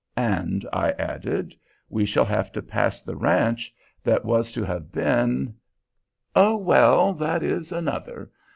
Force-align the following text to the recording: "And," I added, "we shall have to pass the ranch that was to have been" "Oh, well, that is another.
"And," 0.17 0.67
I 0.73 0.93
added, 0.93 1.55
"we 1.87 2.07
shall 2.07 2.25
have 2.25 2.51
to 2.53 2.63
pass 2.63 3.03
the 3.03 3.15
ranch 3.15 3.71
that 4.03 4.25
was 4.25 4.51
to 4.53 4.63
have 4.63 4.91
been" 4.91 5.53
"Oh, 6.35 6.57
well, 6.57 7.13
that 7.13 7.43
is 7.43 7.71
another. 7.71 8.31